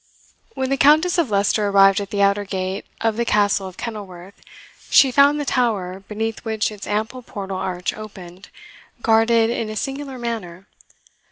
[0.55, 4.33] When the Countess of Leicester arrived at the outer gate of the Castle of Kenilworth,
[4.89, 8.49] she found the tower, beneath which its ample portal arch opened,
[9.03, 10.65] guarded in a singular manner.